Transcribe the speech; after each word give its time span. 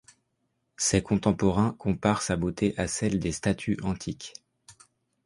Ses 0.77 1.03
contemporains 1.03 1.75
comparent 1.77 2.23
sa 2.23 2.35
beauté 2.35 2.73
à 2.75 2.87
celle 2.87 3.19
des 3.19 3.31
statues 3.31 3.77
antiques. 3.83 4.33